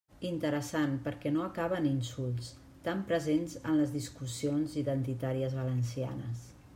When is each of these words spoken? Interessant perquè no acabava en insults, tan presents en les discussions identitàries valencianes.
Interessant 0.27 0.93
perquè 1.07 1.31
no 1.35 1.43
acabava 1.47 1.77
en 1.81 1.85
insults, 1.89 2.49
tan 2.89 3.03
presents 3.11 3.55
en 3.61 3.77
les 3.81 3.93
discussions 3.99 4.75
identitàries 4.85 5.57
valencianes. 5.63 6.43